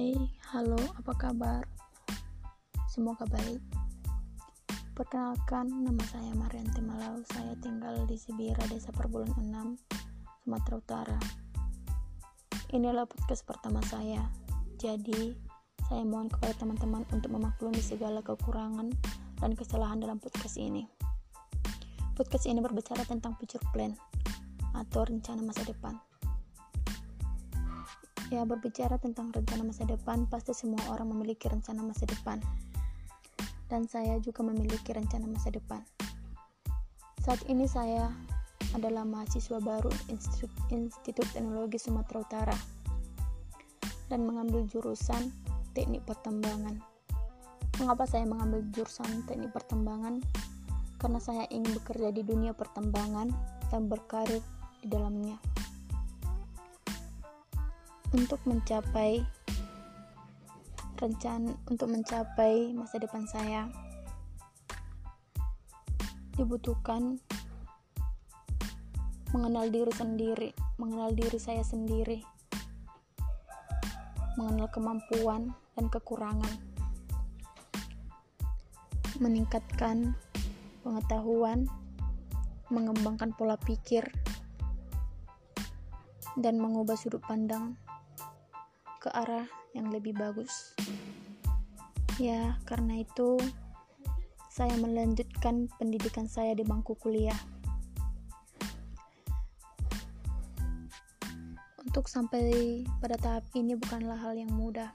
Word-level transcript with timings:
Halo, 0.00 0.80
apa 0.96 1.12
kabar? 1.12 1.60
Semoga 2.88 3.28
baik. 3.28 3.60
Perkenalkan, 4.96 5.68
nama 5.68 6.00
saya 6.08 6.32
Marianti 6.40 6.80
Malau. 6.80 7.20
Saya 7.28 7.52
tinggal 7.60 8.08
di 8.08 8.16
Sibira, 8.16 8.64
Desa 8.72 8.96
Perbulan 8.96 9.28
6, 9.36 9.76
Sumatera 10.40 10.80
Utara. 10.80 11.20
Inilah 12.72 13.04
podcast 13.04 13.44
pertama 13.44 13.84
saya. 13.92 14.24
Jadi, 14.80 15.36
saya 15.84 16.00
mohon 16.08 16.32
kepada 16.32 16.56
teman-teman 16.56 17.04
untuk 17.12 17.36
memaklumi 17.36 17.84
segala 17.84 18.24
kekurangan 18.24 18.88
dan 19.36 19.52
kesalahan 19.52 20.00
dalam 20.00 20.16
podcast 20.16 20.56
ini. 20.56 20.88
Podcast 22.16 22.48
ini 22.48 22.64
berbicara 22.64 23.04
tentang 23.04 23.36
future 23.36 23.60
plan 23.76 23.92
atau 24.72 25.04
rencana 25.04 25.44
masa 25.44 25.60
depan. 25.68 26.00
Ya, 28.30 28.46
berbicara 28.46 28.94
tentang 29.02 29.34
rencana 29.34 29.66
masa 29.66 29.82
depan, 29.90 30.22
pasti 30.30 30.54
semua 30.54 30.78
orang 30.86 31.10
memiliki 31.10 31.50
rencana 31.50 31.82
masa 31.82 32.06
depan. 32.06 32.38
Dan 33.66 33.90
saya 33.90 34.22
juga 34.22 34.46
memiliki 34.46 34.94
rencana 34.94 35.26
masa 35.26 35.50
depan. 35.50 35.82
Saat 37.26 37.42
ini 37.50 37.66
saya 37.66 38.06
adalah 38.70 39.02
mahasiswa 39.02 39.58
baru 39.58 39.90
Institut, 40.06 40.50
Institut 40.70 41.26
Teknologi 41.34 41.82
Sumatera 41.82 42.22
Utara 42.22 42.56
dan 44.06 44.22
mengambil 44.22 44.62
jurusan 44.70 45.34
Teknik 45.74 46.06
Pertambangan. 46.06 46.78
Mengapa 47.82 48.06
saya 48.06 48.30
mengambil 48.30 48.62
jurusan 48.70 49.26
Teknik 49.26 49.50
Pertambangan? 49.50 50.22
Karena 51.02 51.18
saya 51.18 51.50
ingin 51.50 51.74
bekerja 51.82 52.14
di 52.14 52.22
dunia 52.22 52.54
pertambangan 52.54 53.32
dan 53.74 53.90
berkarir 53.90 54.38
di 54.84 54.86
dalamnya 54.86 55.49
untuk 58.10 58.42
mencapai 58.42 59.22
rencana 61.00 61.56
untuk 61.70 61.88
mencapai 61.88 62.76
masa 62.76 63.00
depan 63.00 63.24
saya. 63.24 63.70
Dibutuhkan 66.36 67.20
mengenal 69.32 69.70
diri 69.72 69.92
sendiri, 69.94 70.50
mengenal 70.76 71.14
diri 71.16 71.38
saya 71.38 71.64
sendiri, 71.64 72.20
mengenal 74.36 74.68
kemampuan 74.72 75.52
dan 75.76 75.86
kekurangan, 75.88 76.54
meningkatkan 79.22 80.16
pengetahuan, 80.82 81.68
mengembangkan 82.72 83.32
pola 83.36 83.56
pikir, 83.60 84.04
dan 86.40 86.56
mengubah 86.56 86.96
sudut 86.96 87.20
pandang 87.24 87.76
ke 89.00 89.08
arah 89.08 89.48
yang 89.72 89.88
lebih 89.88 90.12
bagus. 90.12 90.76
Ya, 92.20 92.60
karena 92.68 93.00
itu 93.00 93.40
saya 94.52 94.76
melanjutkan 94.76 95.72
pendidikan 95.80 96.28
saya 96.28 96.52
di 96.52 96.60
bangku 96.68 96.92
kuliah. 97.00 97.40
Untuk 101.80 102.12
sampai 102.12 102.84
pada 103.00 103.16
tahap 103.16 103.48
ini 103.56 103.72
bukanlah 103.72 104.20
hal 104.20 104.36
yang 104.36 104.52
mudah. 104.52 104.92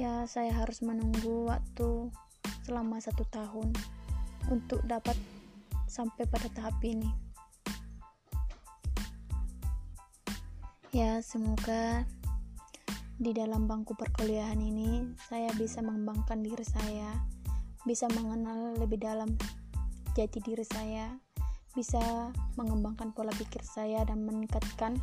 Ya, 0.00 0.24
saya 0.24 0.56
harus 0.56 0.80
menunggu 0.80 1.44
waktu 1.44 2.08
selama 2.64 2.96
satu 3.04 3.28
tahun 3.28 3.68
untuk 4.48 4.80
dapat 4.88 5.18
sampai 5.84 6.24
pada 6.24 6.48
tahap 6.56 6.80
ini. 6.80 7.12
Ya, 10.90 11.20
semoga 11.20 12.08
di 13.20 13.36
dalam 13.36 13.68
bangku 13.68 13.92
perkuliahan 13.92 14.56
ini 14.56 15.12
saya 15.28 15.52
bisa 15.52 15.84
mengembangkan 15.84 16.40
diri 16.40 16.64
saya, 16.64 17.20
bisa 17.84 18.08
mengenal 18.16 18.72
lebih 18.80 18.96
dalam 18.96 19.36
jati 20.16 20.40
diri 20.40 20.64
saya, 20.64 21.20
bisa 21.76 22.00
mengembangkan 22.56 23.12
pola 23.12 23.28
pikir 23.36 23.60
saya 23.60 24.08
dan 24.08 24.24
meningkatkan 24.24 24.96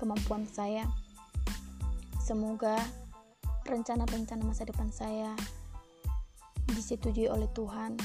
kemampuan 0.00 0.48
saya. 0.48 0.88
Semoga 2.16 2.80
rencana-rencana 3.68 4.40
masa 4.40 4.64
depan 4.64 4.88
saya 4.88 5.36
disetujui 6.72 7.28
oleh 7.28 7.52
Tuhan 7.52 8.00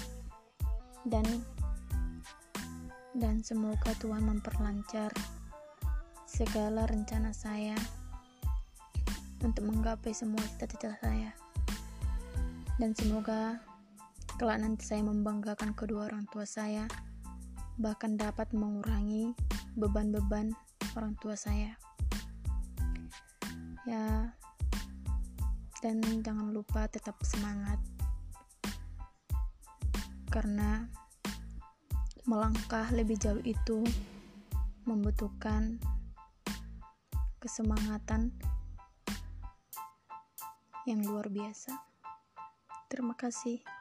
dan 1.08 1.24
dan 3.16 3.40
semoga 3.40 3.96
Tuhan 4.04 4.20
memperlancar 4.20 5.16
segala 6.28 6.84
rencana 6.92 7.32
saya 7.32 7.80
untuk 9.44 9.68
menggapai 9.68 10.12
semua 10.12 10.42
cita-cita 10.56 10.96
saya. 11.00 11.32
Dan 12.80 12.96
semoga 12.96 13.60
kelak 14.40 14.64
nanti 14.64 14.88
saya 14.88 15.04
membanggakan 15.04 15.76
kedua 15.76 16.08
orang 16.08 16.24
tua 16.32 16.48
saya, 16.48 16.88
bahkan 17.76 18.16
dapat 18.16 18.52
mengurangi 18.56 19.36
beban-beban 19.76 20.56
orang 20.96 21.16
tua 21.20 21.36
saya. 21.36 21.76
Ya, 23.84 24.32
dan 25.84 26.04
jangan 26.24 26.52
lupa 26.56 26.88
tetap 26.88 27.20
semangat, 27.24 27.80
karena 30.30 30.86
melangkah 32.30 32.86
lebih 32.94 33.18
jauh 33.18 33.42
itu 33.42 33.82
membutuhkan 34.86 35.82
kesemangatan 37.42 38.30
yang 40.90 41.06
luar 41.06 41.30
biasa. 41.30 41.78
Terima 42.90 43.14
kasih. 43.14 43.79